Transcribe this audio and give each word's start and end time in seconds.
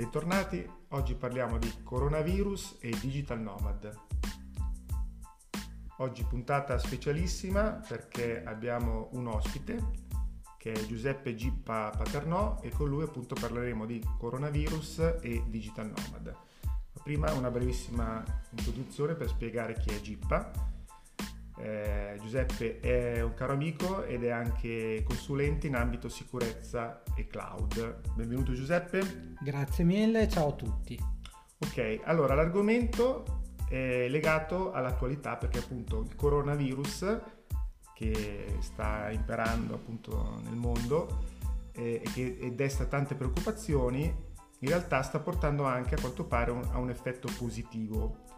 bentornati. 0.00 0.66
Oggi 0.92 1.14
parliamo 1.14 1.58
di 1.58 1.70
coronavirus 1.82 2.78
e 2.80 2.88
digital 3.02 3.38
nomad. 3.38 3.94
Oggi 5.98 6.24
puntata 6.24 6.78
specialissima 6.78 7.82
perché 7.86 8.42
abbiamo 8.42 9.10
un 9.12 9.26
ospite 9.26 10.08
che 10.56 10.72
è 10.72 10.86
Giuseppe 10.86 11.34
Gippa 11.34 11.92
Paternò 11.94 12.60
e 12.62 12.70
con 12.70 12.88
lui 12.88 13.02
appunto 13.02 13.34
parleremo 13.34 13.84
di 13.84 14.02
coronavirus 14.16 15.18
e 15.20 15.44
digital 15.48 15.92
nomad. 15.94 16.34
Prima 17.02 17.30
una 17.32 17.50
brevissima 17.50 18.24
introduzione 18.52 19.14
per 19.14 19.28
spiegare 19.28 19.74
chi 19.74 19.90
è 19.90 20.00
Gippa 20.00 20.50
eh, 21.62 22.16
Giuseppe 22.20 22.80
è 22.80 23.20
un 23.22 23.34
caro 23.34 23.52
amico 23.52 24.04
ed 24.04 24.24
è 24.24 24.30
anche 24.30 25.02
consulente 25.06 25.66
in 25.66 25.74
ambito 25.74 26.08
sicurezza 26.08 27.02
e 27.14 27.26
cloud. 27.26 28.14
Benvenuto 28.14 28.52
Giuseppe. 28.52 29.34
Grazie 29.40 29.84
mille, 29.84 30.28
ciao 30.28 30.48
a 30.48 30.52
tutti. 30.52 30.98
Ok, 31.58 32.00
allora 32.04 32.34
l'argomento 32.34 33.40
è 33.68 34.08
legato 34.08 34.72
all'attualità 34.72 35.36
perché 35.36 35.58
appunto 35.58 36.00
il 36.00 36.14
coronavirus 36.14 37.20
che 37.94 38.56
sta 38.60 39.10
imperando 39.10 39.74
appunto 39.74 40.40
nel 40.44 40.56
mondo 40.56 41.24
eh, 41.72 42.00
e 42.02 42.10
che 42.12 42.54
desta 42.54 42.86
tante 42.86 43.14
preoccupazioni, 43.14 44.04
in 44.04 44.68
realtà 44.68 45.02
sta 45.02 45.20
portando 45.20 45.64
anche 45.64 45.94
a 45.94 46.00
quanto 46.00 46.24
pare 46.24 46.50
un, 46.50 46.62
a 46.72 46.78
un 46.78 46.90
effetto 46.90 47.28
positivo 47.38 48.28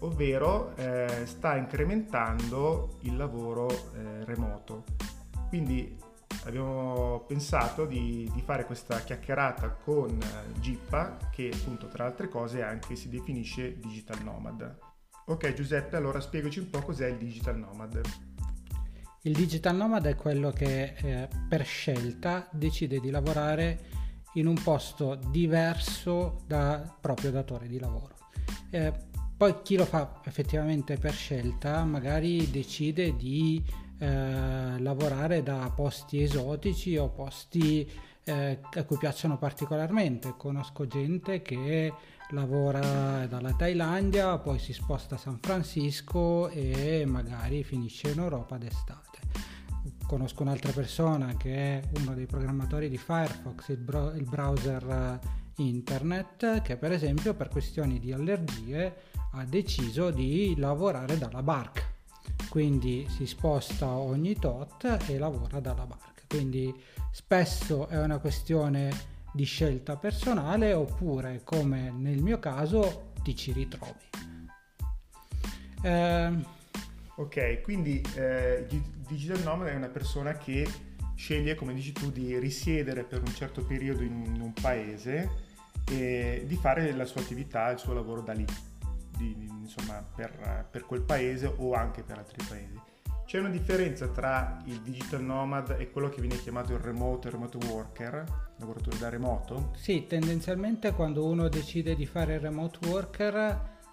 ovvero 0.00 0.74
eh, 0.76 1.22
sta 1.24 1.56
incrementando 1.56 2.98
il 3.02 3.16
lavoro 3.16 3.68
eh, 3.68 4.24
remoto. 4.24 4.84
Quindi 5.48 5.98
abbiamo 6.44 7.24
pensato 7.26 7.84
di, 7.84 8.30
di, 8.32 8.40
fare 8.40 8.64
questa 8.64 9.00
chiacchierata 9.00 9.70
con 9.70 10.10
eh, 10.10 10.60
Gippa 10.60 11.16
che 11.30 11.50
appunto 11.52 11.88
tra 11.88 12.06
altre 12.06 12.28
cose 12.28 12.62
anche 12.62 12.96
si 12.96 13.08
definisce 13.08 13.78
digital 13.78 14.22
nomad. 14.22 14.78
Ok 15.26 15.52
Giuseppe, 15.52 15.96
allora 15.96 16.20
spiegaci 16.20 16.60
un 16.60 16.70
po' 16.70 16.80
cos'è 16.80 17.08
il 17.08 17.16
digital 17.16 17.58
nomad. 17.58 18.00
Il 19.22 19.34
digital 19.34 19.76
nomad 19.76 20.06
è 20.06 20.16
quello 20.16 20.50
che 20.50 20.94
eh, 20.96 21.28
per 21.48 21.64
scelta 21.64 22.48
decide 22.50 23.00
di 23.00 23.10
lavorare 23.10 23.98
in 24.34 24.46
un 24.46 24.60
posto 24.62 25.16
diverso 25.30 26.42
dal 26.46 26.96
proprio 27.00 27.30
datore 27.30 27.66
di 27.66 27.78
lavoro. 27.78 28.14
Eh, 28.70 28.92
poi 29.40 29.62
chi 29.62 29.74
lo 29.74 29.86
fa 29.86 30.20
effettivamente 30.26 30.98
per 30.98 31.14
scelta 31.14 31.82
magari 31.84 32.50
decide 32.50 33.16
di 33.16 33.64
eh, 33.98 34.78
lavorare 34.78 35.42
da 35.42 35.72
posti 35.74 36.20
esotici 36.20 36.98
o 36.98 37.08
posti 37.08 37.90
eh, 38.24 38.58
a 38.70 38.84
cui 38.84 38.98
piacciono 38.98 39.38
particolarmente. 39.38 40.34
Conosco 40.36 40.86
gente 40.86 41.40
che 41.40 41.90
lavora 42.32 43.26
dalla 43.26 43.54
Thailandia, 43.54 44.36
poi 44.36 44.58
si 44.58 44.74
sposta 44.74 45.14
a 45.14 45.18
San 45.18 45.38
Francisco 45.40 46.50
e 46.50 47.06
magari 47.06 47.64
finisce 47.64 48.10
in 48.10 48.18
Europa 48.18 48.58
d'estate. 48.58 49.20
Conosco 50.06 50.42
un'altra 50.42 50.72
persona 50.72 51.34
che 51.38 51.54
è 51.54 51.82
uno 51.98 52.12
dei 52.12 52.26
programmatori 52.26 52.90
di 52.90 52.98
Firefox, 52.98 53.68
il, 53.68 53.78
bro- 53.78 54.12
il 54.12 54.24
browser 54.24 55.18
internet, 55.60 56.62
che 56.62 56.76
per 56.76 56.92
esempio 56.92 57.34
per 57.34 57.48
questioni 57.48 57.98
di 57.98 58.12
allergie 58.12 59.08
ha 59.32 59.44
deciso 59.44 60.10
di 60.10 60.54
lavorare 60.56 61.16
dalla 61.18 61.42
barca, 61.42 61.82
quindi 62.48 63.06
si 63.08 63.26
sposta 63.26 63.88
ogni 63.88 64.34
tot 64.38 65.04
e 65.06 65.18
lavora 65.18 65.60
dalla 65.60 65.86
barca. 65.86 66.22
Quindi 66.26 66.74
spesso 67.12 67.88
è 67.88 68.00
una 68.00 68.18
questione 68.18 68.90
di 69.32 69.44
scelta 69.44 69.96
personale 69.96 70.72
oppure 70.72 71.42
come 71.44 71.90
nel 71.90 72.22
mio 72.22 72.38
caso 72.38 73.12
ti 73.22 73.36
ci 73.36 73.52
ritrovi. 73.52 74.08
Eh, 75.82 76.32
ok, 77.16 77.60
quindi 77.62 78.02
eh, 78.16 78.66
Digital 79.06 79.42
Nomad 79.42 79.68
è 79.68 79.74
una 79.74 79.88
persona 79.88 80.36
che 80.36 80.68
sceglie, 81.14 81.54
come 81.54 81.74
dici 81.74 81.92
tu, 81.92 82.10
di 82.10 82.38
risiedere 82.38 83.04
per 83.04 83.20
un 83.20 83.34
certo 83.34 83.64
periodo 83.64 84.02
in 84.02 84.38
un 84.40 84.52
paese 84.52 85.48
e 85.90 86.44
di 86.46 86.56
fare 86.56 86.92
la 86.92 87.04
sua 87.04 87.20
attività, 87.20 87.70
il 87.70 87.78
suo 87.78 87.92
lavoro 87.92 88.20
da 88.20 88.32
lì 88.32 88.44
di, 89.16 89.48
insomma, 89.60 90.02
per, 90.14 90.66
per, 90.70 90.86
quel 90.86 91.02
paese 91.02 91.52
o 91.54 91.74
anche 91.74 92.02
per 92.02 92.18
altri 92.18 92.44
paesi. 92.48 92.80
C'è 93.26 93.38
una 93.38 93.48
differenza 93.48 94.08
tra 94.08 94.60
il 94.64 94.80
digital 94.80 95.22
nomad 95.22 95.76
e 95.78 95.90
quello 95.90 96.08
che 96.08 96.20
viene 96.20 96.40
chiamato 96.40 96.72
il 96.72 96.80
remote, 96.80 97.28
il 97.28 97.34
remote 97.34 97.58
worker, 97.66 98.24
lavoratore 98.56 98.98
da 98.98 99.08
remoto? 99.08 99.70
Sì, 99.76 100.06
tendenzialmente 100.08 100.92
quando 100.92 101.24
uno 101.26 101.48
decide 101.48 101.94
di 101.94 102.06
fare 102.06 102.34
il 102.34 102.40
remote 102.40 102.88
worker 102.88 103.34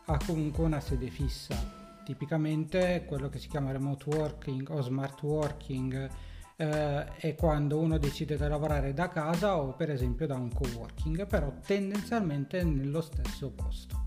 ha 0.05 0.19
comunque 0.25 0.63
una 0.63 0.79
sede 0.79 1.09
fissa. 1.09 1.55
Tipicamente 2.03 3.03
quello 3.05 3.29
che 3.29 3.37
si 3.37 3.47
chiama 3.47 3.71
remote 3.71 4.05
working 4.09 4.69
o 4.69 4.81
smart 4.81 5.21
working 5.21 6.09
eh, 6.57 7.05
è 7.17 7.35
quando 7.35 7.79
uno 7.79 7.97
decide 7.97 8.35
di 8.35 8.47
lavorare 8.47 8.93
da 8.93 9.07
casa 9.07 9.57
o 9.57 9.73
per 9.73 9.91
esempio 9.91 10.27
da 10.27 10.35
un 10.35 10.51
co-working, 10.51 11.25
però 11.27 11.53
tendenzialmente 11.65 12.63
nello 12.63 13.01
stesso 13.01 13.51
posto. 13.51 14.05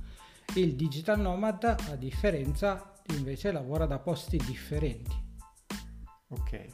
Il 0.55 0.75
digital 0.75 1.21
nomad 1.21 1.65
a 1.65 1.95
differenza 1.95 2.93
invece 3.15 3.53
lavora 3.53 3.87
da 3.87 3.99
posti 4.01 4.37
differenti. 4.37 5.29
Ok, 6.29 6.67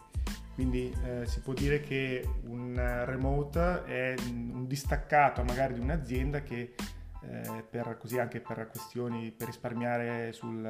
quindi 0.54 0.94
eh, 1.04 1.26
si 1.26 1.40
può 1.40 1.52
dire 1.52 1.80
che 1.80 2.26
un 2.44 2.74
remote 3.04 3.84
è 3.84 4.14
un 4.28 4.66
distaccato 4.66 5.42
magari 5.44 5.74
di 5.74 5.80
un'azienda 5.80 6.42
che 6.42 6.74
eh, 7.22 7.64
per, 7.68 7.96
così 7.98 8.18
anche 8.18 8.40
per 8.40 8.68
questioni 8.70 9.30
per 9.32 9.46
risparmiare 9.48 10.32
sul, 10.32 10.62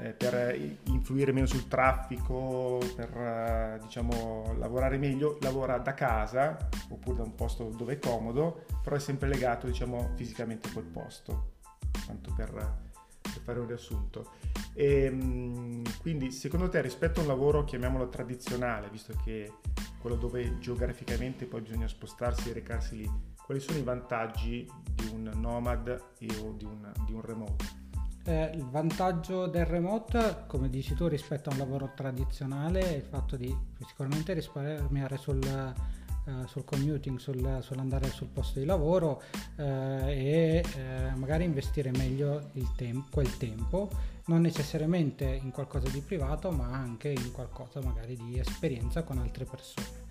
eh, 0.00 0.12
per 0.12 0.78
influire 0.84 1.32
meno 1.32 1.46
sul 1.46 1.68
traffico, 1.68 2.78
per 2.94 3.16
eh, 3.16 3.78
diciamo 3.82 4.54
lavorare 4.58 4.98
meglio, 4.98 5.38
lavora 5.40 5.78
da 5.78 5.94
casa 5.94 6.68
oppure 6.90 7.16
da 7.16 7.22
un 7.22 7.34
posto 7.34 7.64
dove 7.76 7.94
è 7.94 7.98
comodo, 7.98 8.64
però 8.82 8.96
è 8.96 9.00
sempre 9.00 9.28
legato 9.28 9.66
diciamo 9.66 10.12
fisicamente 10.14 10.68
a 10.68 10.72
quel 10.72 10.84
posto 10.84 11.54
tanto 12.06 12.32
per, 12.34 12.50
per 12.52 13.42
fare 13.42 13.58
un 13.58 13.66
riassunto. 13.66 14.32
E, 14.74 15.04
ehm, 15.04 15.82
quindi 16.00 16.30
secondo 16.30 16.68
te 16.68 16.80
rispetto 16.80 17.20
a 17.20 17.22
un 17.22 17.28
lavoro, 17.28 17.64
chiamiamolo 17.64 18.08
tradizionale, 18.08 18.88
visto 18.90 19.14
che 19.24 19.52
quello 20.00 20.16
dove 20.16 20.58
geograficamente 20.58 21.46
poi 21.46 21.62
bisogna 21.62 21.88
spostarsi 21.88 22.50
e 22.50 22.52
recarsi 22.52 22.96
lì, 22.96 23.10
quali 23.44 23.60
sono 23.60 23.78
i 23.78 23.82
vantaggi 23.82 24.68
di 24.92 25.08
un 25.12 25.30
nomad 25.36 25.88
o 25.88 26.52
di 26.52 26.64
un, 26.64 26.92
di 27.04 27.12
un 27.12 27.20
remote? 27.22 27.85
Eh, 28.26 28.50
il 28.54 28.64
vantaggio 28.68 29.46
del 29.46 29.64
remote, 29.64 30.44
come 30.46 30.68
dici 30.68 30.94
tu, 30.94 31.06
rispetto 31.06 31.48
a 31.48 31.52
un 31.52 31.58
lavoro 31.58 31.92
tradizionale 31.94 32.80
è 32.80 32.96
il 32.96 33.02
fatto 33.02 33.36
di 33.36 33.56
sicuramente 33.86 34.32
risparmiare 34.32 35.16
sul 35.16 35.40
eh, 36.28 36.48
sul 36.48 36.64
commuting, 36.64 37.18
sul, 37.18 37.58
sull'andare 37.62 38.10
sul 38.10 38.26
posto 38.26 38.58
di 38.58 38.64
lavoro 38.64 39.22
eh, 39.54 39.64
e 39.64 40.64
eh, 40.76 41.14
magari 41.14 41.44
investire 41.44 41.92
meglio 41.92 42.50
tem- 42.74 43.08
quel 43.10 43.36
tempo, 43.36 43.88
non 44.24 44.40
necessariamente 44.40 45.24
in 45.24 45.52
qualcosa 45.52 45.88
di 45.88 46.00
privato, 46.00 46.50
ma 46.50 46.66
anche 46.66 47.10
in 47.10 47.30
qualcosa 47.30 47.80
magari 47.80 48.16
di 48.16 48.40
esperienza 48.40 49.04
con 49.04 49.18
altre 49.18 49.44
persone. 49.44 50.05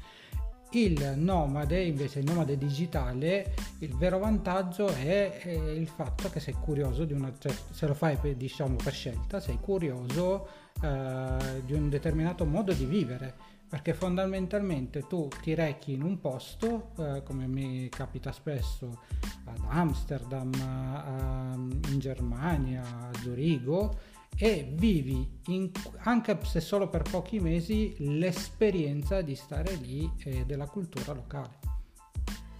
Il 0.76 1.14
nomade, 1.16 1.82
invece, 1.82 2.20
il 2.20 2.26
nomade 2.26 2.58
digitale, 2.58 3.54
il 3.80 3.96
vero 3.96 4.20
vantaggio 4.20 4.88
è, 4.88 5.40
è 5.40 5.50
il 5.50 5.88
fatto 5.88 6.30
che 6.30 6.42
sei 6.42 6.54
curioso 6.54 7.06
di 7.06 7.14
una, 7.14 7.32
cioè, 7.38 7.54
se 7.72 7.88
lo 7.88 7.94
fai 7.94 8.18
per, 8.18 8.36
diciamo 8.36 8.76
per 8.76 8.92
scelta, 8.92 9.40
sei 9.40 9.58
curioso 9.62 10.46
eh, 10.82 11.62
di 11.64 11.72
un 11.72 11.88
determinato 11.88 12.44
modo 12.44 12.74
di 12.74 12.84
vivere. 12.84 13.54
Perché 13.70 13.94
fondamentalmente 13.94 15.08
tu 15.08 15.30
ti 15.42 15.54
rechi 15.54 15.94
in 15.94 16.04
un 16.04 16.20
posto, 16.20 16.92
eh, 16.98 17.24
come 17.24 17.48
mi 17.48 17.88
capita 17.88 18.34
spesso 18.34 19.00
ad 19.46 19.60
Amsterdam, 19.70 20.52
a, 20.62 21.54
in 21.56 22.00
Germania, 22.00 22.82
a 22.84 23.10
Zurigo, 23.22 23.98
e 24.38 24.70
vivi 24.74 25.40
in, 25.48 25.72
anche 26.00 26.38
se 26.44 26.60
solo 26.60 26.90
per 26.90 27.04
pochi 27.04 27.40
mesi 27.40 27.96
l'esperienza 28.00 29.22
di 29.22 29.36
stare 29.36 29.76
lì 29.76 30.12
e 30.24 30.46
della 30.46 30.68
cultura 30.68 31.14
locale. 31.14 31.60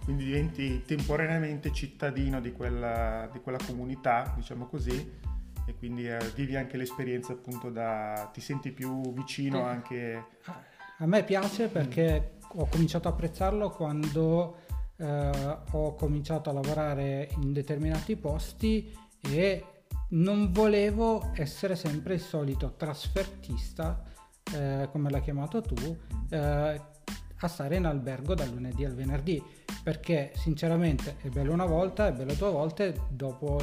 Quindi 0.04 0.24
diventi 0.24 0.82
temporaneamente 0.86 1.72
cittadino 1.72 2.40
di 2.40 2.52
quella, 2.52 3.28
di 3.32 3.40
quella 3.40 3.58
comunità, 3.66 4.32
diciamo 4.36 4.66
così, 4.66 5.24
e 5.66 5.74
quindi 5.74 6.08
eh, 6.08 6.18
vivi 6.34 6.56
anche 6.56 6.76
l'esperienza 6.76 7.32
appunto 7.32 7.70
da... 7.70 8.30
ti 8.32 8.40
senti 8.40 8.70
più 8.70 9.12
vicino 9.12 9.58
eh. 9.58 9.68
anche 9.68 10.24
a 10.98 11.06
me 11.06 11.24
piace 11.24 11.68
perché 11.68 12.38
ho 12.40 12.66
cominciato 12.70 13.08
a 13.08 13.10
apprezzarlo 13.10 13.70
quando 13.70 14.60
eh, 14.96 15.58
ho 15.72 15.94
cominciato 15.94 16.48
a 16.48 16.52
lavorare 16.52 17.28
in 17.40 17.52
determinati 17.52 18.16
posti 18.16 18.96
e 19.20 19.64
non 20.10 20.52
volevo 20.52 21.32
essere 21.34 21.76
sempre 21.76 22.14
il 22.14 22.20
solito 22.20 22.74
trasfertista, 22.76 24.02
eh, 24.54 24.88
come 24.90 25.10
l'hai 25.10 25.22
chiamato 25.22 25.60
tu, 25.60 25.96
eh, 26.30 26.80
a 27.40 27.48
stare 27.48 27.76
in 27.76 27.84
albergo 27.84 28.34
dal 28.34 28.48
lunedì 28.48 28.84
al 28.84 28.94
venerdì 28.94 29.42
perché 29.86 30.32
sinceramente 30.34 31.16
è 31.22 31.28
bello 31.28 31.52
una 31.52 31.64
volta, 31.64 32.08
è 32.08 32.12
bello 32.12 32.34
due 32.34 32.50
volte, 32.50 33.02
dopo 33.08 33.60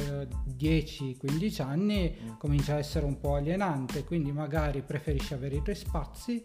10-15 0.56 1.60
anni 1.60 2.16
mm. 2.18 2.38
comincia 2.38 2.76
a 2.76 2.78
essere 2.78 3.04
un 3.04 3.20
po' 3.20 3.34
alienante, 3.34 4.04
quindi 4.04 4.32
magari 4.32 4.80
preferisci 4.80 5.34
avere 5.34 5.56
i 5.56 5.62
tuoi 5.62 5.76
spazi, 5.76 6.42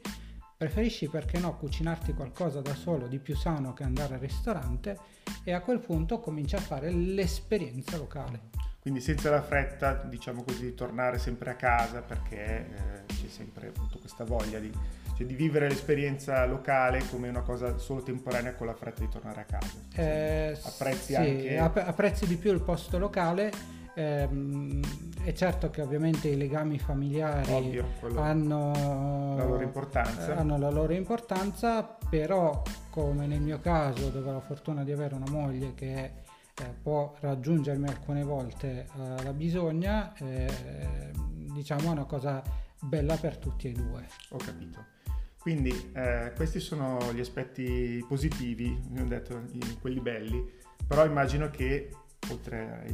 preferisci 0.57 1.07
perché 1.07 1.39
no 1.39 1.55
cucinarti 1.55 2.13
qualcosa 2.13 2.59
da 2.59 2.75
solo 2.75 3.07
di 3.07 3.19
più 3.19 3.37
sano 3.37 3.71
che 3.71 3.83
andare 3.83 4.15
al 4.15 4.19
ristorante 4.19 4.97
e 5.45 5.53
a 5.53 5.61
quel 5.61 5.79
punto 5.79 6.19
cominci 6.19 6.55
a 6.55 6.59
fare 6.59 6.91
l'esperienza 6.91 7.95
locale. 7.95 8.68
Quindi 8.81 9.01
senza 9.01 9.29
la 9.29 9.41
fretta, 9.41 9.93
diciamo 9.93 10.43
così, 10.43 10.63
di 10.63 10.73
tornare 10.73 11.17
sempre 11.17 11.51
a 11.51 11.55
casa 11.55 12.01
perché 12.01 12.45
eh, 12.45 13.05
c'è 13.07 13.27
sempre 13.27 13.67
appunto 13.67 13.99
questa 13.99 14.23
voglia 14.23 14.59
di 14.59 14.71
cioè 15.19 15.27
di 15.27 15.35
vivere 15.35 15.67
l'esperienza 15.67 16.45
locale 16.45 17.03
come 17.09 17.27
una 17.27 17.41
cosa 17.41 17.77
solo 17.77 18.01
temporanea 18.01 18.55
con 18.55 18.67
la 18.67 18.73
fretta 18.73 19.01
di 19.01 19.09
tornare 19.09 19.41
a 19.41 19.43
casa. 19.43 19.77
Eh, 19.93 20.57
apprezzi 20.63 21.13
sì, 21.13 21.15
anche... 21.15 21.57
apprezzi 21.57 22.25
di 22.25 22.37
più 22.37 22.53
il 22.53 22.61
posto 22.61 22.97
locale. 22.97 23.51
Ehm, 23.95 24.81
è 25.21 25.33
certo 25.33 25.69
che 25.71 25.81
ovviamente 25.81 26.29
i 26.29 26.37
legami 26.37 26.79
familiari 26.79 27.51
Ovvio, 27.51 27.85
hanno, 28.15 29.35
la 29.35 29.43
loro 29.43 29.61
importanza. 29.61 30.37
hanno 30.37 30.57
la 30.57 30.69
loro 30.69 30.93
importanza, 30.93 31.97
però 32.09 32.61
come 32.89 33.27
nel 33.27 33.41
mio 33.41 33.59
caso 33.59 34.07
dove 34.07 34.29
ho 34.29 34.33
la 34.33 34.39
fortuna 34.39 34.85
di 34.85 34.93
avere 34.93 35.15
una 35.15 35.29
moglie 35.29 35.73
che 35.73 36.11
eh, 36.59 36.73
può 36.81 37.15
raggiungermi 37.19 37.87
alcune 37.87 38.23
volte 38.23 38.87
eh, 38.97 39.23
la 39.23 39.33
bisogna, 39.33 40.13
eh, 40.15 41.11
diciamo 41.53 41.89
è 41.89 41.91
una 41.91 42.05
cosa 42.05 42.43
bella 42.79 43.15
per 43.17 43.37
tutti 43.37 43.69
e 43.69 43.71
due. 43.71 44.07
Ho 44.29 44.37
capito. 44.37 44.97
Quindi 45.39 45.91
eh, 45.93 46.33
questi 46.35 46.59
sono 46.59 47.13
gli 47.13 47.21
aspetti 47.21 48.03
positivi, 48.07 48.77
ne 48.89 49.01
ho 49.01 49.05
detto 49.05 49.41
quelli 49.79 50.01
belli, 50.01 50.45
però 50.85 51.05
immagino 51.05 51.49
che 51.49 51.89
oltre 52.29 52.85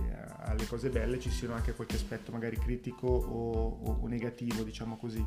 alle 0.41 0.65
cose 0.67 0.89
belle 0.89 1.19
ci 1.19 1.31
siano 1.31 1.55
anche 1.55 1.73
qualche 1.73 1.95
aspetto 1.95 2.31
magari 2.31 2.57
critico 2.57 3.07
o, 3.07 3.97
o 3.99 4.07
negativo, 4.07 4.63
diciamo 4.63 4.95
così. 4.95 5.25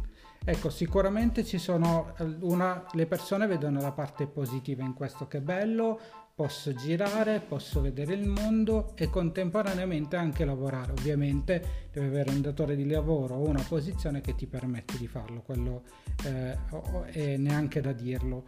Ecco, 0.51 0.71
sicuramente 0.71 1.45
ci 1.45 1.59
sono 1.59 2.15
una, 2.41 2.83
le 2.93 3.05
persone 3.05 3.47
vedono 3.47 3.83
la 3.83 3.93
parte 3.93 4.27
positiva 4.27 4.83
in 4.83 4.95
questo 4.95 5.29
che 5.29 5.37
è 5.37 5.41
bello, 5.43 6.01
posso 6.39 6.73
girare, 6.73 7.41
posso 7.41 7.83
vedere 7.83 8.15
il 8.15 8.27
mondo 8.27 8.93
e 8.95 9.11
contemporaneamente 9.11 10.17
anche 10.17 10.47
lavorare. 10.47 10.93
Ovviamente 10.93 11.89
devi 11.93 12.07
avere 12.07 12.31
un 12.31 12.41
datore 12.41 12.77
di 12.77 12.89
lavoro 12.89 13.35
o 13.35 13.47
una 13.47 13.65
posizione 13.67 14.23
che 14.23 14.37
ti 14.37 14.47
permette 14.47 14.97
di 14.97 15.07
farlo, 15.07 15.43
quello 15.43 15.83
eh, 16.25 16.57
è 17.11 17.37
neanche 17.37 17.83
da 17.83 17.93
dirlo. 17.93 18.45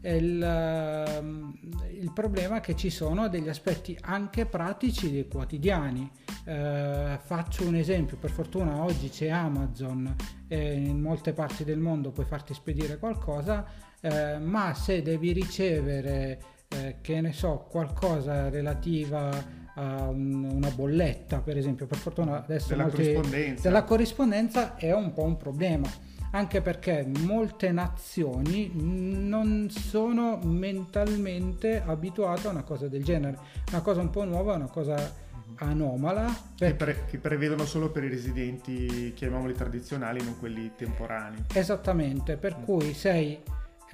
Il, 0.00 0.40
ehm, 0.40 1.58
il, 1.90 2.12
problema 2.12 2.58
è 2.58 2.60
che 2.60 2.76
ci 2.76 2.88
sono 2.88 3.28
degli 3.28 3.48
aspetti 3.48 3.98
anche 4.02 4.46
pratici 4.46 5.18
e 5.18 5.26
quotidiani. 5.26 6.10
Eh, 6.44 7.18
faccio 7.20 7.66
un 7.66 7.74
esempio, 7.74 8.16
per 8.16 8.30
fortuna 8.30 8.82
oggi 8.82 9.08
c'è 9.08 9.28
Amazon 9.28 10.14
e 10.46 10.74
in 10.74 11.00
molte 11.00 11.32
parti 11.34 11.64
del 11.64 11.78
mondo 11.78 12.10
puoi 12.10 12.26
farti 12.26 12.54
spedire 12.54 12.98
qualcosa, 12.98 13.66
eh, 14.00 14.38
ma 14.38 14.72
se 14.74 15.02
devi 15.02 15.32
ricevere 15.32 16.40
eh, 16.68 16.96
che 17.00 17.20
ne 17.20 17.32
so, 17.32 17.66
qualcosa 17.68 18.48
relativa 18.48 19.30
a 19.74 20.08
un, 20.08 20.44
una 20.44 20.70
bolletta, 20.70 21.40
per 21.40 21.56
esempio, 21.56 21.86
per 21.86 21.98
fortuna 21.98 22.42
adesso 22.42 22.68
della, 22.68 22.84
molti, 22.84 23.12
corrispondenza. 23.12 23.62
della 23.62 23.84
corrispondenza 23.84 24.76
è 24.76 24.94
un 24.94 25.12
po' 25.12 25.24
un 25.24 25.36
problema 25.36 26.12
anche 26.34 26.60
perché 26.60 27.08
molte 27.20 27.70
nazioni 27.70 28.70
non 28.74 29.70
sono 29.70 30.40
mentalmente 30.42 31.80
abituate 31.80 32.48
a 32.48 32.50
una 32.50 32.64
cosa 32.64 32.88
del 32.88 33.04
genere, 33.04 33.38
una 33.70 33.80
cosa 33.80 34.00
un 34.00 34.10
po' 34.10 34.24
nuova, 34.24 34.54
una 34.54 34.68
cosa. 34.68 35.22
Anomala. 35.56 36.24
Per... 36.56 36.68
Che, 36.68 36.74
pre- 36.74 37.04
che, 37.06 37.18
prevedono 37.18 37.64
solo 37.64 37.90
per 37.90 38.04
i 38.04 38.08
residenti, 38.08 39.12
chiamiamoli 39.14 39.54
tradizionali, 39.54 40.22
non 40.22 40.38
quelli 40.38 40.72
temporanei. 40.76 41.44
Esattamente, 41.52 42.36
per 42.36 42.58
mm. 42.58 42.62
cui 42.62 42.94
sei 42.94 43.40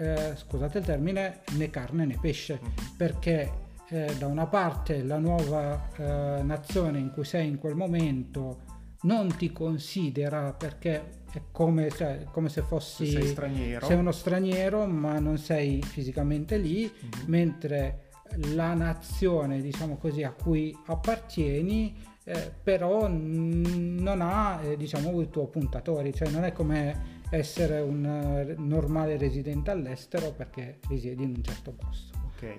eh, 0.00 0.34
scusate 0.34 0.78
il 0.78 0.84
termine, 0.84 1.40
né 1.52 1.68
carne 1.68 2.06
né 2.06 2.16
pesce, 2.18 2.58
uh-huh. 2.60 2.96
perché 2.96 3.68
eh, 3.88 4.14
da 4.18 4.26
una 4.26 4.46
parte 4.46 5.02
la 5.02 5.18
nuova 5.18 5.88
eh, 5.96 6.42
nazione 6.42 6.98
in 6.98 7.10
cui 7.10 7.24
sei 7.24 7.48
in 7.48 7.58
quel 7.58 7.74
momento 7.74 8.68
non 9.02 9.34
ti 9.36 9.52
considera 9.52 10.52
perché 10.52 11.18
è 11.32 11.42
come, 11.52 11.90
cioè, 11.90 12.24
come 12.30 12.48
se 12.48 12.62
fossi 12.62 13.10
sei, 13.10 13.26
straniero. 13.26 13.86
sei 13.86 13.96
uno 13.96 14.12
straniero 14.12 14.86
ma 14.86 15.18
non 15.18 15.38
sei 15.38 15.82
fisicamente 15.82 16.56
lì, 16.56 16.84
uh-huh. 16.84 17.24
mentre 17.26 18.09
la 18.54 18.74
nazione 18.74 19.60
diciamo 19.60 19.96
così 19.96 20.22
a 20.22 20.32
cui 20.32 20.76
appartieni 20.86 22.08
eh, 22.24 22.52
però 22.62 23.08
non 23.08 24.18
ha 24.20 24.60
eh, 24.62 24.76
diciamo 24.76 25.28
tuoi 25.28 25.48
puntatori, 25.48 26.14
cioè 26.14 26.28
non 26.28 26.44
è 26.44 26.52
come 26.52 27.18
essere 27.30 27.80
un 27.80 28.04
eh, 28.04 28.54
normale 28.58 29.16
residente 29.16 29.70
all'estero 29.70 30.32
perché 30.32 30.78
risiedi 30.88 31.22
in 31.22 31.34
un 31.36 31.42
certo 31.42 31.72
posto. 31.72 32.18
Ok, 32.34 32.56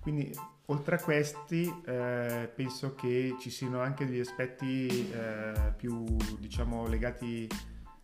quindi 0.00 0.32
oltre 0.66 0.96
a 0.96 1.00
questi 1.00 1.70
eh, 1.84 2.50
penso 2.54 2.94
che 2.94 3.34
ci 3.40 3.50
siano 3.50 3.80
anche 3.80 4.06
degli 4.06 4.20
aspetti 4.20 5.10
eh, 5.10 5.72
più 5.76 6.04
diciamo 6.38 6.86
legati 6.86 7.48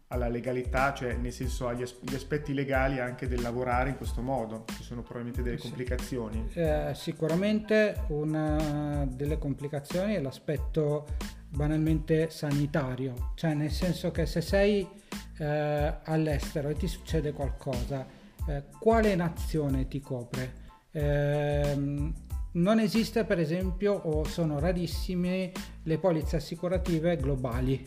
alla 0.09 0.29
legalità, 0.29 0.95
cioè 0.95 1.15
nel 1.15 1.33
senso 1.33 1.67
agli 1.67 1.83
as- 1.83 1.97
aspetti 2.15 2.55
legali 2.55 3.01
anche 3.01 3.27
del 3.27 3.41
lavorare 3.41 3.91
in 3.91 3.97
questo 3.97 4.23
modo, 4.23 4.65
ci 4.77 4.83
sono 4.83 5.03
probabilmente 5.03 5.43
delle 5.43 5.59
sì. 5.59 5.69
complicazioni. 5.69 6.49
Eh, 6.53 6.93
sicuramente 6.95 8.05
una 8.09 9.07
delle 9.09 9.39
complicazioni 9.39 10.15
è 10.15 10.21
l'aspetto 10.21 11.07
banalmente 11.49 12.31
sanitario, 12.31 13.33
cioè 13.35 13.55
nel 13.55 13.71
senso 13.71 14.11
che 14.11 14.27
se 14.27 14.41
sei 14.41 14.87
eh, 15.39 15.95
all'estero 16.05 16.69
e 16.69 16.75
ti 16.75 16.87
succede 16.87 17.33
qualcosa, 17.33 18.07
eh, 18.47 18.65
quale 18.79 19.15
nazione 19.17 19.89
ti 19.89 20.01
copre? 20.01 20.65
Eh, 20.93 22.13
non 22.53 22.79
esiste 22.79 23.25
per 23.25 23.39
esempio 23.39 23.93
o 23.93 24.25
sono 24.25 24.59
rarissime 24.59 25.53
le 25.83 25.99
polizze 25.99 26.37
assicurative 26.37 27.17
globali 27.17 27.87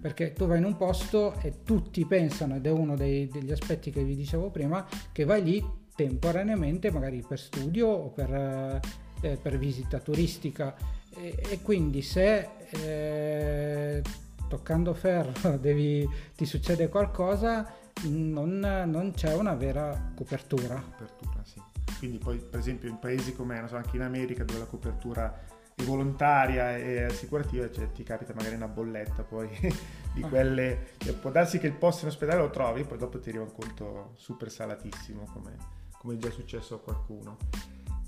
perché 0.00 0.32
tu 0.32 0.46
vai 0.46 0.58
in 0.58 0.64
un 0.64 0.76
posto 0.76 1.34
e 1.40 1.62
tutti 1.62 2.04
pensano 2.06 2.56
ed 2.56 2.66
è 2.66 2.70
uno 2.70 2.96
dei, 2.96 3.28
degli 3.28 3.52
aspetti 3.52 3.90
che 3.90 4.02
vi 4.02 4.16
dicevo 4.16 4.50
prima 4.50 4.86
che 5.12 5.24
vai 5.24 5.42
lì 5.42 5.64
temporaneamente 5.94 6.90
magari 6.90 7.22
per 7.26 7.38
studio 7.38 7.88
o 7.88 8.08
per, 8.08 8.80
eh, 9.20 9.36
per 9.36 9.58
visita 9.58 9.98
turistica 9.98 10.74
e, 11.14 11.36
e 11.50 11.60
quindi 11.60 12.02
se 12.02 12.48
eh, 12.70 14.02
toccando 14.48 14.94
ferro 14.94 15.56
devi, 15.58 16.08
ti 16.36 16.44
succede 16.44 16.88
qualcosa, 16.88 17.74
non, 18.04 18.58
non, 18.58 19.12
c'è 19.14 19.34
una 19.34 19.54
vera 19.54 20.12
copertura. 20.14 20.82
Copertura, 20.82 21.42
sì. 21.44 21.60
Quindi 21.98 22.18
poi 22.18 22.38
per 22.38 22.58
esempio 22.58 22.88
in 22.88 22.98
paesi 22.98 23.34
come 23.34 23.62
so, 23.68 23.76
anche 23.76 23.96
in 23.96 24.02
America 24.02 24.44
dove 24.44 24.60
la 24.60 24.64
copertura 24.64 25.32
è 25.32 25.59
volontaria 25.82 26.76
e 26.76 27.04
assicurativa, 27.04 27.70
cioè 27.70 27.90
ti 27.92 28.02
capita 28.02 28.32
magari 28.34 28.54
una 28.54 28.68
bolletta 28.68 29.22
poi 29.22 29.48
di 30.14 30.20
quelle, 30.22 30.94
cioè, 30.98 31.14
può 31.14 31.30
darsi 31.30 31.58
che 31.58 31.66
il 31.66 31.74
posto 31.74 32.04
in 32.04 32.10
ospedale 32.10 32.40
lo 32.40 32.50
trovi, 32.50 32.84
poi 32.84 32.98
dopo 32.98 33.18
ti 33.18 33.28
arriva 33.28 33.44
un 33.44 33.52
conto 33.52 34.12
super 34.16 34.50
salatissimo 34.50 35.28
come, 35.32 35.56
come 35.98 36.14
è 36.14 36.16
già 36.16 36.30
successo 36.30 36.76
a 36.76 36.80
qualcuno. 36.80 37.36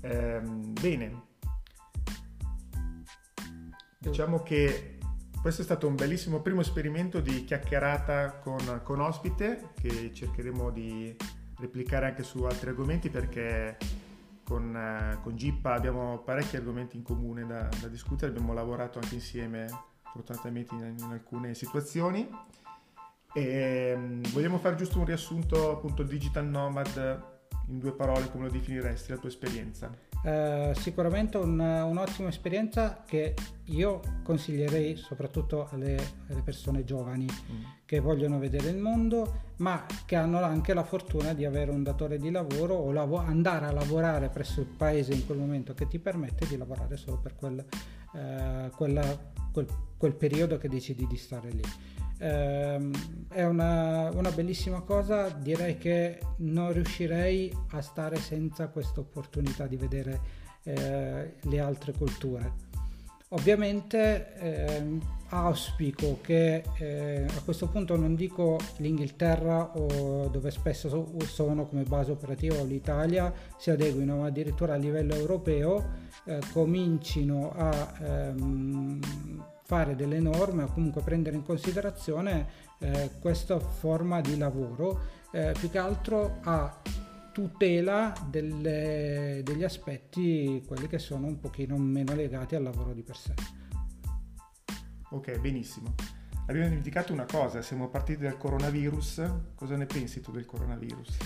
Ehm, 0.01 0.73
bene, 0.79 1.21
diciamo 3.99 4.41
che 4.43 4.97
questo 5.41 5.61
è 5.61 5.65
stato 5.65 5.87
un 5.87 5.95
bellissimo 5.95 6.41
primo 6.41 6.61
esperimento 6.61 7.19
di 7.19 7.43
chiacchierata 7.43 8.37
con, 8.37 8.81
con 8.83 9.01
ospite 9.01 9.71
che 9.79 10.13
cercheremo 10.13 10.71
di 10.71 11.15
replicare 11.57 12.07
anche 12.07 12.23
su 12.23 12.43
altri 12.43 12.69
argomenti 12.69 13.09
perché 13.09 13.77
con, 14.43 14.73
uh, 14.73 15.21
con 15.21 15.35
Gippa 15.35 15.73
abbiamo 15.73 16.19
parecchi 16.19 16.55
argomenti 16.55 16.97
in 16.97 17.03
comune 17.03 17.45
da, 17.45 17.69
da, 17.79 17.87
discutere, 17.87 18.31
abbiamo 18.31 18.53
lavorato 18.53 18.99
anche 18.99 19.15
insieme 19.15 19.67
fortunatamente 20.11 20.75
in, 20.75 20.95
in 20.97 21.11
alcune 21.11 21.53
situazioni 21.53 22.29
e 23.33 23.93
um, 23.95 24.21
vogliamo 24.31 24.59
fare 24.59 24.75
giusto 24.75 24.99
un 24.99 25.05
riassunto 25.05 25.71
appunto 25.71 26.03
digital 26.03 26.45
nomad 26.45 27.31
in 27.67 27.79
due 27.79 27.93
parole 27.93 28.29
come 28.29 28.45
lo 28.45 28.51
definiresti 28.51 29.11
la 29.11 29.17
tua 29.17 29.29
esperienza? 29.29 29.89
Eh, 30.25 30.71
sicuramente 30.77 31.35
un, 31.35 31.59
un'ottima 31.59 32.29
esperienza 32.29 33.03
che 33.05 33.33
io 33.65 33.99
consiglierei 34.23 34.95
soprattutto 34.95 35.67
alle, 35.69 35.97
alle 36.29 36.41
persone 36.41 36.85
giovani 36.85 37.25
mm. 37.25 37.63
che 37.83 37.99
vogliono 37.99 38.39
vedere 38.39 38.69
il 38.69 38.77
mondo 38.77 39.51
ma 39.57 39.85
che 40.05 40.15
hanno 40.15 40.41
anche 40.41 40.73
la 40.73 40.85
fortuna 40.85 41.33
di 41.33 41.43
avere 41.43 41.71
un 41.71 41.83
datore 41.83 42.17
di 42.19 42.31
lavoro 42.31 42.75
o 42.75 42.93
lav- 42.93 43.27
andare 43.27 43.65
a 43.65 43.73
lavorare 43.73 44.29
presso 44.29 44.61
il 44.61 44.67
paese 44.67 45.13
in 45.13 45.25
quel 45.25 45.39
momento 45.39 45.73
che 45.73 45.89
ti 45.89 45.99
permette 45.99 46.47
di 46.47 46.55
lavorare 46.55 46.95
solo 46.95 47.17
per 47.17 47.35
quel, 47.35 47.65
eh, 48.15 48.69
quella, 48.73 49.33
quel, 49.51 49.67
quel 49.97 50.15
periodo 50.15 50.57
che 50.57 50.69
decidi 50.69 51.05
di 51.05 51.17
stare 51.17 51.49
lì. 51.51 51.63
Ehm, 52.23 53.27
è 53.27 53.43
una, 53.43 54.09
una, 54.13 54.31
bellissima 54.31 54.81
cosa, 54.81 55.29
direi 55.29 55.77
che 55.77 56.19
non 56.37 56.71
riuscirei 56.71 57.51
a 57.71 57.81
stare 57.81 58.17
senza 58.17 58.69
questa 58.69 59.01
opportunità 59.01 59.67
di 59.67 59.75
vedere 59.75 60.19
eh, 60.63 61.33
le 61.39 61.59
altre 61.59 61.91
culture. 61.91 62.71
Ovviamente 63.29 64.35
eh, 64.37 64.99
auspico 65.29 66.19
che 66.21 66.63
eh, 66.77 67.25
a 67.25 67.41
questo 67.43 67.67
punto 67.67 67.97
non 67.97 68.13
dico 68.13 68.59
l'Inghilterra 68.77 69.75
o 69.75 70.27
dove 70.27 70.51
spesso 70.51 71.11
sono 71.25 71.65
come 71.65 71.81
base 71.81 72.11
operativa 72.11 72.59
o 72.59 72.63
l'Italia 72.63 73.33
si 73.57 73.71
adeguino, 73.71 74.17
ma 74.17 74.27
addirittura 74.27 74.75
a 74.75 74.77
livello 74.77 75.15
europeo 75.15 76.01
eh, 76.25 76.39
comincino 76.51 77.51
a 77.55 77.93
ehm, 78.01 78.99
fare 79.73 79.95
delle 79.95 80.19
norme 80.19 80.61
o 80.61 80.67
comunque 80.67 81.01
prendere 81.01 81.35
in 81.35 81.41
considerazione 81.41 82.45
eh, 82.77 83.09
questa 83.19 83.59
forma 83.59 84.21
di 84.21 84.37
lavoro 84.37 84.99
eh, 85.31 85.55
più 85.57 85.71
che 85.71 85.79
altro 85.79 86.37
a 86.43 86.79
tutela 87.31 88.13
delle, 88.29 89.41
degli 89.43 89.63
aspetti, 89.63 90.63
quelli 90.67 90.85
che 90.85 90.99
sono 90.99 91.25
un 91.25 91.39
pochino 91.39 91.75
meno 91.77 92.13
legati 92.13 92.53
al 92.53 92.61
lavoro 92.61 92.93
di 92.93 93.01
per 93.01 93.17
sé. 93.17 93.33
Ok, 95.09 95.39
benissimo. 95.39 95.95
Abbiamo 96.45 96.67
dimenticato 96.67 97.13
una 97.13 97.25
cosa, 97.25 97.61
siamo 97.61 97.87
partiti 97.87 98.23
dal 98.23 98.37
coronavirus. 98.37 99.21
Cosa 99.55 99.77
ne 99.77 99.85
pensi 99.85 100.19
tu 100.19 100.31
del 100.31 100.45
coronavirus? 100.45 101.17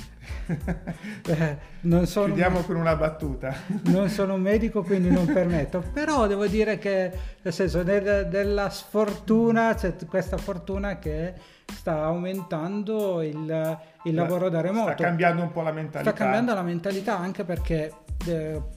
Beh, 1.26 2.06
sono, 2.06 2.26
Chiudiamo 2.28 2.62
con 2.62 2.76
una 2.76 2.96
battuta. 2.96 3.56
non 3.86 4.10
sono 4.10 4.36
un 4.36 4.42
medico, 4.42 4.84
quindi 4.84 5.10
non 5.10 5.26
permetto. 5.26 5.84
Però 5.92 6.28
devo 6.28 6.46
dire 6.46 6.78
che, 6.78 7.12
nel 7.42 7.52
senso, 7.52 7.82
del, 7.82 8.28
della 8.30 8.70
sfortuna, 8.70 9.74
c'è 9.74 9.96
questa 10.08 10.38
fortuna 10.38 11.00
che 11.00 11.34
sta 11.66 12.04
aumentando 12.04 13.24
il, 13.24 13.80
il 14.04 14.14
lavoro 14.14 14.50
da 14.50 14.62
remoto. 14.62 14.92
Sta 14.92 15.04
cambiando 15.04 15.42
un 15.42 15.52
po' 15.52 15.64
la 15.64 15.72
mentalità. 15.72 16.12
Sta 16.12 16.24
cambiando 16.24 16.54
la 16.54 16.62
mentalità 16.62 17.18
anche 17.18 17.44
perché 17.44 17.92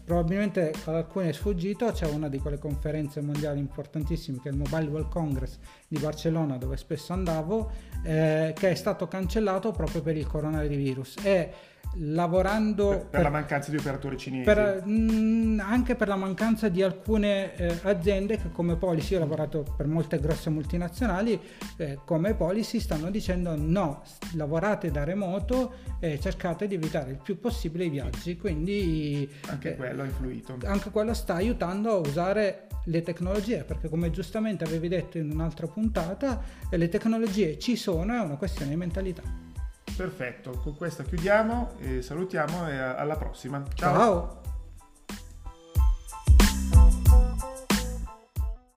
probabilmente 0.04 0.72
ad 0.84 0.94
alcuni 0.94 1.28
è 1.28 1.32
sfuggito, 1.32 1.90
c'è 1.90 2.06
una 2.06 2.28
di 2.28 2.38
quelle 2.38 2.58
conferenze 2.58 3.20
mondiali 3.20 3.58
importantissime 3.58 4.38
che 4.40 4.48
è 4.48 4.52
il 4.52 4.58
Mobile 4.58 4.90
World 4.90 5.08
Congress 5.08 5.58
di 5.88 5.98
Barcellona 5.98 6.56
dove 6.56 6.76
spesso 6.76 7.12
andavo, 7.12 7.70
eh, 8.04 8.52
che 8.56 8.70
è 8.70 8.74
stato 8.74 9.08
cancellato 9.08 9.72
proprio 9.72 10.02
per 10.02 10.16
il 10.16 10.26
coronavirus. 10.26 11.16
E 11.22 11.52
lavorando 11.94 12.88
per, 12.88 13.06
per, 13.06 13.22
la 13.22 13.30
mancanza 13.30 13.70
di 13.70 13.76
operatori 13.76 14.16
cinesi. 14.16 14.44
per, 14.44 14.82
mh, 14.84 14.90
mm, 14.90 15.60
anche 15.60 15.96
per 15.96 16.08
la 16.08 16.16
mancanza 16.16 16.68
di 16.68 16.82
alcune 16.82 17.54
eh, 17.56 17.78
aziende 17.82 18.36
che 18.36 18.52
come 18.52 18.76
policy 18.76 19.16
ho 19.16 19.18
lavorato 19.18 19.64
per 19.76 19.86
molte 19.86 20.20
grosse 20.20 20.50
multinazionali 20.50 21.40
eh, 21.76 21.98
come 22.04 22.34
policy 22.34 22.78
stanno 22.78 23.10
dicendo 23.10 23.54
no 23.56 24.02
lavorate 24.34 24.90
da 24.90 25.04
remoto 25.04 25.74
e 25.98 26.20
cercate 26.20 26.66
di 26.66 26.76
evitare 26.76 27.10
il 27.10 27.18
più 27.22 27.40
possibile 27.40 27.84
i 27.84 27.90
viaggi. 27.90 28.36
Quindi 28.36 29.28
anche 29.46 29.72
eh, 29.72 29.76
quello 29.76 30.02
ha 30.02 30.06
influito. 30.06 30.56
anche 30.64 30.90
quello 30.90 31.12
sta 31.12 31.34
aiutando 31.34 31.90
a 31.90 31.96
usare 31.96 32.66
le 32.84 33.02
tecnologie 33.02 33.64
perché 33.64 33.88
come 33.88 34.10
giustamente 34.10 34.64
avevi 34.64 34.88
detto 34.88 35.18
in 35.18 35.30
un'altra 35.30 35.66
puntata 35.66 36.42
le 36.70 36.88
tecnologie 36.88 37.58
ci 37.58 37.76
sono 37.76 38.14
è 38.14 38.20
una 38.20 38.36
questione 38.36 38.70
di 38.70 38.76
mentalità 38.76 39.49
Perfetto, 40.00 40.52
con 40.62 40.76
questa 40.76 41.02
chiudiamo 41.02 41.72
salutiamo 42.00 42.66
e 42.70 42.78
alla 42.78 43.16
prossima. 43.16 43.62
Ciao. 43.74 43.94
Ciao. 43.94 44.40